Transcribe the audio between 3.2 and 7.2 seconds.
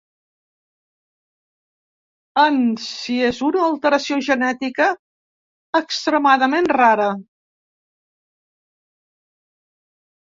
és una alteració genètica extremadament rara.